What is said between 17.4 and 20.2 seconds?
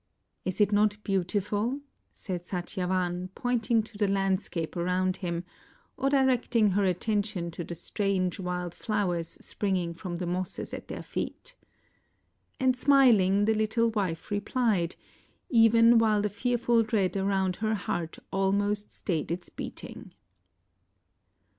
her heart almost stayed its beating.